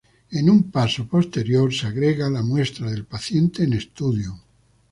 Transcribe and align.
En 0.39 0.49
un 0.49 0.63
paso 0.71 1.05
posterior 1.07 1.71
se 1.71 1.85
agrega 1.85 2.27
la 2.27 2.41
muestra 2.41 2.89
del 2.89 3.05
paciente 3.05 3.63
en 3.63 3.73
estudio. 3.73 4.35